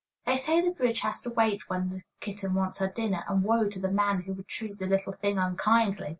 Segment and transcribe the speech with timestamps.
[0.25, 3.67] They say the bridge has to wait when that kitten wants her dinner, and woe
[3.69, 6.09] to the man who would treat the little thing unkindly!